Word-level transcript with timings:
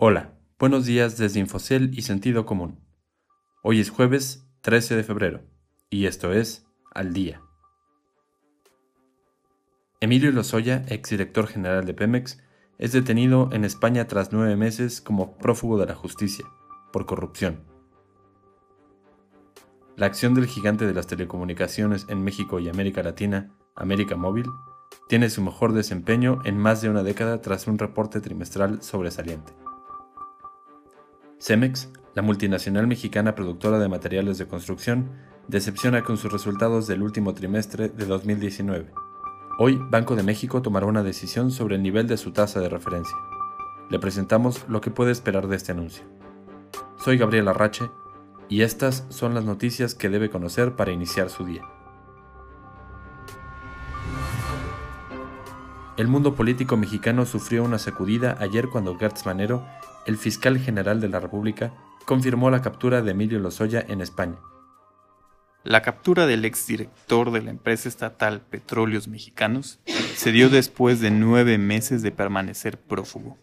Hola, 0.00 0.38
buenos 0.60 0.86
días 0.86 1.18
desde 1.18 1.40
Infocel 1.40 1.90
y 1.92 2.02
Sentido 2.02 2.46
Común. 2.46 2.78
Hoy 3.64 3.80
es 3.80 3.90
jueves 3.90 4.48
13 4.60 4.94
de 4.94 5.02
febrero 5.02 5.40
y 5.90 6.06
esto 6.06 6.32
es 6.32 6.68
Al 6.94 7.12
Día. 7.12 7.42
Emilio 9.98 10.30
Lozoya, 10.30 10.84
exdirector 10.86 11.48
general 11.48 11.84
de 11.84 11.94
Pemex, 11.94 12.38
es 12.78 12.92
detenido 12.92 13.48
en 13.50 13.64
España 13.64 14.06
tras 14.06 14.32
nueve 14.32 14.54
meses 14.54 15.00
como 15.00 15.36
prófugo 15.36 15.78
de 15.78 15.86
la 15.86 15.96
justicia 15.96 16.44
por 16.92 17.04
corrupción. 17.04 17.64
La 19.96 20.06
acción 20.06 20.32
del 20.32 20.46
gigante 20.46 20.86
de 20.86 20.94
las 20.94 21.08
telecomunicaciones 21.08 22.06
en 22.08 22.22
México 22.22 22.60
y 22.60 22.68
América 22.68 23.02
Latina, 23.02 23.52
América 23.74 24.14
Móvil, 24.14 24.46
tiene 25.08 25.28
su 25.28 25.42
mejor 25.42 25.72
desempeño 25.72 26.38
en 26.44 26.56
más 26.56 26.82
de 26.82 26.88
una 26.88 27.02
década 27.02 27.40
tras 27.40 27.66
un 27.66 27.78
reporte 27.78 28.20
trimestral 28.20 28.80
sobresaliente. 28.80 29.52
Cemex, 31.40 31.88
la 32.14 32.22
multinacional 32.22 32.88
mexicana 32.88 33.34
productora 33.34 33.78
de 33.78 33.88
materiales 33.88 34.38
de 34.38 34.48
construcción, 34.48 35.10
decepciona 35.46 36.02
con 36.02 36.16
sus 36.16 36.32
resultados 36.32 36.86
del 36.88 37.02
último 37.02 37.32
trimestre 37.32 37.88
de 37.88 38.06
2019. 38.06 38.90
Hoy, 39.60 39.78
Banco 39.90 40.16
de 40.16 40.24
México 40.24 40.62
tomará 40.62 40.86
una 40.86 41.02
decisión 41.02 41.50
sobre 41.52 41.76
el 41.76 41.82
nivel 41.82 42.08
de 42.08 42.16
su 42.16 42.32
tasa 42.32 42.60
de 42.60 42.68
referencia. 42.68 43.16
Le 43.88 43.98
presentamos 43.98 44.64
lo 44.68 44.80
que 44.80 44.90
puede 44.90 45.12
esperar 45.12 45.46
de 45.46 45.56
este 45.56 45.72
anuncio. 45.72 46.04
Soy 46.96 47.18
Gabriel 47.18 47.48
Arrache 47.48 47.88
y 48.48 48.62
estas 48.62 49.06
son 49.08 49.34
las 49.34 49.44
noticias 49.44 49.94
que 49.94 50.08
debe 50.08 50.30
conocer 50.30 50.74
para 50.74 50.92
iniciar 50.92 51.30
su 51.30 51.44
día. 51.44 51.62
El 55.98 56.06
mundo 56.06 56.36
político 56.36 56.76
mexicano 56.76 57.26
sufrió 57.26 57.64
una 57.64 57.80
sacudida 57.80 58.36
ayer 58.38 58.68
cuando 58.68 58.96
Gertz 58.96 59.26
Manero 59.26 59.66
el 60.06 60.16
fiscal 60.16 60.56
general 60.56 61.00
de 61.00 61.08
la 61.08 61.18
República 61.18 61.74
confirmó 62.04 62.50
la 62.50 62.62
captura 62.62 63.02
de 63.02 63.10
Emilio 63.10 63.40
Lozoya 63.40 63.84
en 63.86 64.00
España. 64.00 64.36
La 65.64 65.82
captura 65.82 66.28
del 66.28 66.44
exdirector 66.44 67.32
de 67.32 67.42
la 67.42 67.50
empresa 67.50 67.88
estatal 67.88 68.42
Petróleos 68.42 69.08
Mexicanos 69.08 69.80
se 70.14 70.30
dio 70.30 70.50
después 70.50 71.00
de 71.00 71.10
nueve 71.10 71.58
meses 71.58 72.00
de 72.00 72.12
permanecer 72.12 72.78
prófugo. 72.78 73.36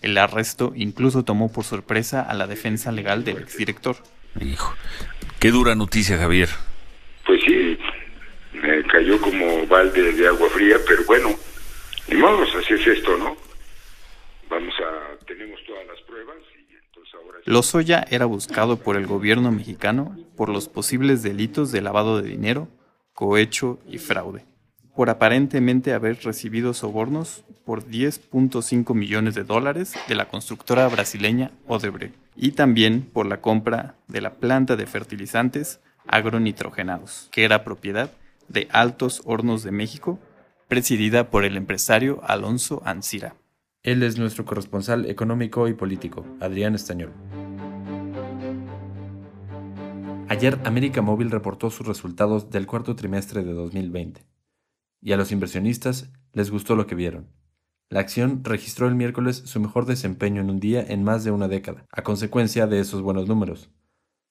El 0.00 0.16
arresto 0.16 0.72
incluso 0.76 1.24
tomó 1.24 1.52
por 1.52 1.64
sorpresa 1.64 2.22
a 2.22 2.32
la 2.32 2.46
defensa 2.46 2.90
legal 2.90 3.24
del 3.24 3.36
exdirector. 3.36 3.96
Hijo, 4.40 4.72
qué 5.38 5.50
dura 5.50 5.74
noticia, 5.74 6.16
Javier. 6.16 6.48
Cayó 8.98 9.20
como 9.20 9.64
balde 9.68 10.12
de 10.12 10.26
agua 10.26 10.48
fría, 10.50 10.74
pero 10.84 11.04
bueno, 11.06 11.28
ni 12.08 12.16
modo, 12.16 12.42
así 12.42 12.74
es 12.74 12.84
esto, 12.84 13.16
¿no? 13.16 13.36
Vamos 14.50 14.74
a 14.80 15.24
tenemos 15.24 15.60
todas 15.64 15.86
las 15.86 16.00
pruebas 16.00 16.34
y 16.56 16.74
entonces 16.84 17.14
ahora... 17.14 17.38
Lozoya 17.44 18.04
era 18.10 18.24
buscado 18.24 18.76
por 18.80 18.96
el 18.96 19.06
gobierno 19.06 19.52
mexicano 19.52 20.16
por 20.36 20.48
los 20.48 20.68
posibles 20.68 21.22
delitos 21.22 21.70
de 21.70 21.80
lavado 21.80 22.20
de 22.20 22.28
dinero, 22.28 22.66
cohecho 23.12 23.78
y 23.86 23.98
fraude, 23.98 24.44
por 24.96 25.10
aparentemente 25.10 25.92
haber 25.92 26.18
recibido 26.24 26.74
sobornos 26.74 27.44
por 27.64 27.84
10.5 27.84 28.96
millones 28.96 29.36
de 29.36 29.44
dólares 29.44 29.94
de 30.08 30.16
la 30.16 30.24
constructora 30.24 30.88
brasileña 30.88 31.52
Odebrecht 31.68 32.16
y 32.34 32.50
también 32.50 33.02
por 33.02 33.26
la 33.26 33.40
compra 33.40 33.94
de 34.08 34.22
la 34.22 34.34
planta 34.34 34.74
de 34.74 34.88
fertilizantes 34.88 35.78
agronitrogenados, 36.08 37.28
que 37.30 37.44
era 37.44 37.62
propiedad 37.62 38.10
de 38.48 38.68
Altos 38.70 39.22
Hornos 39.24 39.62
de 39.62 39.70
México, 39.70 40.18
presidida 40.68 41.30
por 41.30 41.44
el 41.44 41.56
empresario 41.56 42.20
Alonso 42.24 42.82
Ancira. 42.84 43.36
Él 43.82 44.02
es 44.02 44.18
nuestro 44.18 44.44
corresponsal 44.44 45.06
económico 45.06 45.68
y 45.68 45.74
político, 45.74 46.24
Adrián 46.40 46.74
Estañol. 46.74 47.12
Ayer 50.28 50.58
América 50.64 51.00
Móvil 51.00 51.30
reportó 51.30 51.70
sus 51.70 51.86
resultados 51.86 52.50
del 52.50 52.66
cuarto 52.66 52.94
trimestre 52.94 53.44
de 53.44 53.52
2020. 53.52 54.26
Y 55.00 55.12
a 55.12 55.16
los 55.16 55.32
inversionistas 55.32 56.10
les 56.32 56.50
gustó 56.50 56.76
lo 56.76 56.86
que 56.86 56.94
vieron. 56.94 57.30
La 57.88 58.00
acción 58.00 58.44
registró 58.44 58.86
el 58.88 58.94
miércoles 58.94 59.42
su 59.46 59.60
mejor 59.60 59.86
desempeño 59.86 60.42
en 60.42 60.50
un 60.50 60.60
día 60.60 60.84
en 60.86 61.02
más 61.02 61.24
de 61.24 61.30
una 61.30 61.48
década, 61.48 61.86
a 61.90 62.02
consecuencia 62.02 62.66
de 62.66 62.80
esos 62.80 63.00
buenos 63.00 63.26
números. 63.26 63.70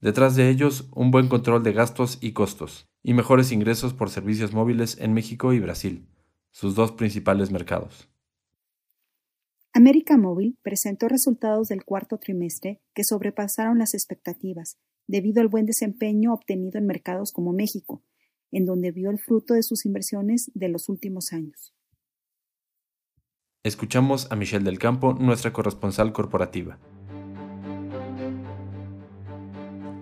Detrás 0.00 0.36
de 0.36 0.48
ellos, 0.48 0.88
un 0.94 1.10
buen 1.10 1.28
control 1.28 1.64
de 1.64 1.72
gastos 1.72 2.18
y 2.20 2.32
costos, 2.32 2.88
y 3.02 3.14
mejores 3.14 3.50
ingresos 3.50 3.94
por 3.94 4.10
servicios 4.10 4.52
móviles 4.52 4.96
en 5.00 5.12
México 5.12 5.52
y 5.52 5.58
Brasil, 5.58 6.08
sus 6.52 6.76
dos 6.76 6.92
principales 6.92 7.50
mercados. 7.50 8.08
América 9.72 10.16
Móvil 10.16 10.56
presentó 10.62 11.08
resultados 11.08 11.68
del 11.68 11.84
cuarto 11.84 12.18
trimestre 12.18 12.80
que 12.94 13.04
sobrepasaron 13.04 13.78
las 13.78 13.92
expectativas, 13.94 14.78
debido 15.08 15.40
al 15.40 15.48
buen 15.48 15.66
desempeño 15.66 16.32
obtenido 16.32 16.78
en 16.78 16.86
mercados 16.86 17.32
como 17.32 17.52
México, 17.52 18.04
en 18.52 18.66
donde 18.66 18.92
vio 18.92 19.10
el 19.10 19.18
fruto 19.18 19.54
de 19.54 19.62
sus 19.62 19.84
inversiones 19.84 20.50
de 20.54 20.68
los 20.68 20.88
últimos 20.88 21.32
años. 21.32 21.74
Escuchamos 23.64 24.30
a 24.30 24.36
Michelle 24.36 24.64
del 24.64 24.78
Campo, 24.78 25.14
nuestra 25.14 25.52
corresponsal 25.52 26.12
corporativa. 26.12 26.78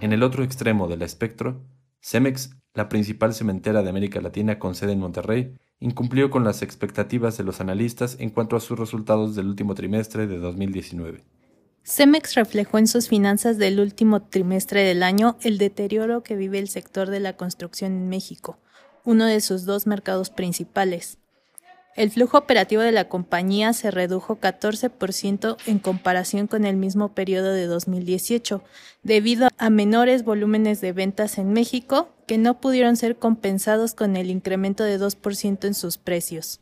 En 0.00 0.14
el 0.14 0.22
otro 0.22 0.42
extremo 0.44 0.88
del 0.88 1.02
espectro, 1.02 1.62
Cemex, 2.00 2.56
la 2.72 2.88
principal 2.88 3.34
cementera 3.34 3.82
de 3.82 3.90
América 3.90 4.22
Latina 4.22 4.58
con 4.58 4.74
sede 4.74 4.92
en 4.92 5.00
Monterrey, 5.00 5.54
incumplió 5.78 6.30
con 6.30 6.42
las 6.42 6.62
expectativas 6.62 7.36
de 7.36 7.44
los 7.44 7.60
analistas 7.60 8.16
en 8.18 8.30
cuanto 8.30 8.56
a 8.56 8.60
sus 8.60 8.78
resultados 8.78 9.36
del 9.36 9.48
último 9.48 9.74
trimestre 9.74 10.26
de 10.26 10.38
2019. 10.38 11.22
Cemex 11.84 12.34
reflejó 12.34 12.78
en 12.78 12.86
sus 12.86 13.08
finanzas 13.08 13.58
del 13.58 13.78
último 13.78 14.22
trimestre 14.22 14.84
del 14.84 15.02
año 15.02 15.36
el 15.42 15.58
deterioro 15.58 16.22
que 16.22 16.34
vive 16.34 16.58
el 16.58 16.68
sector 16.68 17.10
de 17.10 17.20
la 17.20 17.36
construcción 17.36 17.92
en 17.92 18.08
México, 18.08 18.58
uno 19.04 19.26
de 19.26 19.40
sus 19.40 19.66
dos 19.66 19.86
mercados 19.86 20.30
principales. 20.30 21.18
El 21.96 22.10
flujo 22.10 22.38
operativo 22.38 22.82
de 22.82 22.92
la 22.92 23.08
compañía 23.08 23.72
se 23.72 23.90
redujo 23.90 24.38
14% 24.38 25.56
en 25.66 25.78
comparación 25.80 26.46
con 26.46 26.64
el 26.64 26.76
mismo 26.76 27.14
periodo 27.14 27.52
de 27.52 27.66
2018, 27.66 28.62
debido 29.02 29.48
a 29.58 29.70
menores 29.70 30.22
volúmenes 30.24 30.80
de 30.80 30.92
ventas 30.92 31.36
en 31.36 31.52
México 31.52 32.10
que 32.28 32.38
no 32.38 32.60
pudieron 32.60 32.96
ser 32.96 33.16
compensados 33.16 33.94
con 33.94 34.16
el 34.16 34.30
incremento 34.30 34.84
de 34.84 35.00
2% 35.00 35.66
en 35.66 35.74
sus 35.74 35.98
precios. 35.98 36.60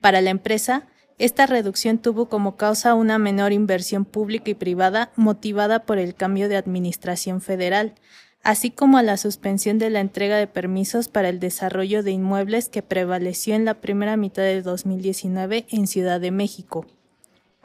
Para 0.00 0.20
la 0.20 0.30
empresa, 0.30 0.86
esta 1.18 1.46
reducción 1.46 1.98
tuvo 1.98 2.28
como 2.28 2.56
causa 2.56 2.94
una 2.94 3.18
menor 3.18 3.52
inversión 3.52 4.04
pública 4.04 4.52
y 4.52 4.54
privada 4.54 5.10
motivada 5.16 5.84
por 5.84 5.98
el 5.98 6.14
cambio 6.14 6.48
de 6.48 6.56
administración 6.56 7.40
federal, 7.40 7.94
así 8.42 8.70
como 8.70 8.98
a 8.98 9.02
la 9.02 9.16
suspensión 9.16 9.78
de 9.78 9.90
la 9.90 10.00
entrega 10.00 10.36
de 10.36 10.46
permisos 10.46 11.08
para 11.08 11.28
el 11.28 11.40
desarrollo 11.40 12.02
de 12.02 12.12
inmuebles 12.12 12.68
que 12.68 12.82
prevaleció 12.82 13.54
en 13.54 13.64
la 13.64 13.74
primera 13.74 14.16
mitad 14.16 14.42
de 14.42 14.62
2019 14.62 15.66
en 15.70 15.86
Ciudad 15.86 16.20
de 16.20 16.30
México. 16.30 16.86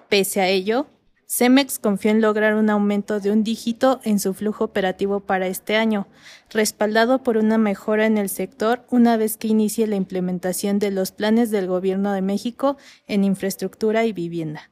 Pese 0.09 0.41
a 0.41 0.47
ello, 0.47 0.88
Cemex 1.28 1.80
confió 1.80 2.12
en 2.12 2.22
lograr 2.22 2.56
un 2.56 2.69
aumento 2.69 3.19
de 3.19 3.31
un 3.31 3.44
dígito 3.44 4.00
en 4.03 4.19
su 4.19 4.34
flujo 4.34 4.63
operativo 4.63 5.22
para 5.22 5.47
este 5.47 5.75
año, 5.75 6.08
respaldado 6.52 7.24
por 7.24 7.38
una 7.38 7.57
mejora 7.57 8.06
en 8.06 8.18
el 8.18 8.30
sector 8.30 8.86
una 8.90 9.18
vez 9.18 9.38
que 9.38 9.47
inicie 9.47 9.88
la 9.88 9.96
implementación 9.96 10.78
de 10.78 10.92
los 10.92 11.12
planes 11.12 11.50
del 11.50 11.68
Gobierno 11.68 12.12
de 12.13 12.22
México 12.22 12.78
en 13.07 13.24
infraestructura 13.24 14.06
y 14.06 14.13
vivienda. 14.13 14.72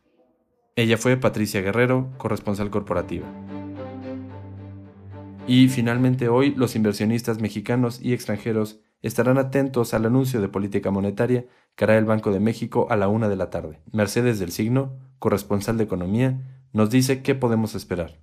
Ella 0.76 0.98
fue 0.98 1.18
Patricia 1.18 1.62
Guerrero, 1.62 2.10
corresponsal 2.18 2.70
corporativa. 2.70 3.28
Y 5.46 5.68
finalmente 5.68 6.30
hoy 6.30 6.56
los 6.56 6.76
inversionistas 6.76 7.42
mexicanos 7.42 8.00
y 8.02 8.14
extranjeros 8.14 8.80
estarán 9.02 9.38
atentos 9.38 9.94
al 9.94 10.06
anuncio 10.06 10.40
de 10.40 10.48
política 10.48 10.90
monetaria 10.90 11.46
que 11.76 11.84
hará 11.84 11.98
el 11.98 12.06
Banco 12.06 12.32
de 12.32 12.40
México 12.40 12.88
a 12.90 12.96
la 12.96 13.10
una 13.10 13.28
de 13.28 13.36
la 13.36 13.50
tarde. 13.50 13.82
Mercedes 13.92 14.40
del 14.40 14.52
Signo, 14.52 14.98
corresponsal 15.20 15.78
de 15.78 15.84
Economía, 15.84 16.40
nos 16.72 16.90
dice 16.90 17.22
qué 17.22 17.36
podemos 17.36 17.76
esperar. 17.76 18.20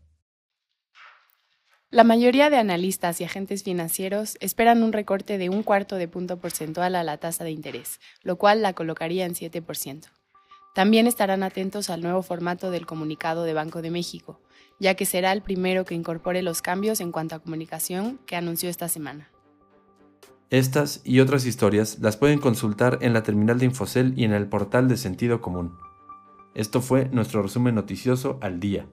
La 1.90 2.04
mayoría 2.04 2.50
de 2.50 2.56
analistas 2.56 3.20
y 3.20 3.24
agentes 3.24 3.64
financieros 3.64 4.38
esperan 4.40 4.82
un 4.82 4.92
recorte 4.92 5.38
de 5.38 5.50
un 5.50 5.62
cuarto 5.62 5.96
de 5.96 6.08
punto 6.08 6.38
porcentual 6.38 6.94
a 6.94 7.04
la 7.04 7.18
tasa 7.18 7.44
de 7.44 7.50
interés, 7.50 8.00
lo 8.22 8.36
cual 8.36 8.62
la 8.62 8.72
colocaría 8.72 9.26
en 9.26 9.34
7%. 9.34 10.08
También 10.72 11.06
estarán 11.06 11.42
atentos 11.42 11.90
al 11.90 12.00
nuevo 12.00 12.22
formato 12.22 12.70
del 12.70 12.86
comunicado 12.86 13.42
de 13.44 13.54
Banco 13.54 13.82
de 13.82 13.90
México, 13.90 14.40
ya 14.78 14.94
que 14.94 15.04
será 15.04 15.32
el 15.32 15.42
primero 15.42 15.84
que 15.84 15.94
incorpore 15.94 16.42
los 16.42 16.62
cambios 16.62 17.00
en 17.00 17.10
cuanto 17.10 17.34
a 17.34 17.40
comunicación 17.40 18.20
que 18.26 18.36
anunció 18.36 18.70
esta 18.70 18.88
semana. 18.88 19.30
Estas 20.50 21.00
y 21.04 21.20
otras 21.20 21.44
historias 21.46 21.98
las 22.00 22.16
pueden 22.16 22.40
consultar 22.40 22.98
en 23.02 23.12
la 23.12 23.22
terminal 23.22 23.58
de 23.58 23.66
Infocel 23.66 24.14
y 24.16 24.24
en 24.24 24.32
el 24.32 24.48
portal 24.48 24.88
de 24.88 24.96
Sentido 24.96 25.40
Común. 25.40 25.76
Esto 26.54 26.80
fue 26.80 27.08
nuestro 27.12 27.42
resumen 27.42 27.76
noticioso 27.76 28.38
al 28.40 28.58
día. 28.58 28.86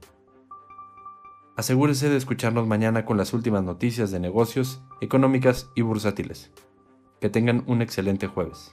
Asegúrese 1.56 2.09
de 2.09 2.18
escucharnos 2.18 2.68
mañana 2.68 3.06
con 3.06 3.18
las 3.18 3.33
últimas 3.33 3.63
noticias 3.63 4.12
de 4.12 4.19
negocios, 4.19 4.81
económicas 5.01 5.71
y 5.74 5.81
bursátiles. 5.81 6.51
Que 7.19 7.29
tengan 7.31 7.63
un 7.65 7.81
excelente 7.81 8.27
jueves. 8.27 8.71